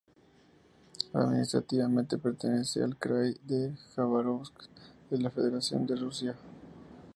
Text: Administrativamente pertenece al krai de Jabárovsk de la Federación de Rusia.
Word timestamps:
Administrativamente 1.13 2.17
pertenece 2.17 2.81
al 2.83 2.97
krai 2.97 3.35
de 3.43 3.75
Jabárovsk 3.95 4.51
de 5.11 5.19
la 5.19 5.29
Federación 5.29 5.85
de 5.85 5.95
Rusia. 5.95 6.35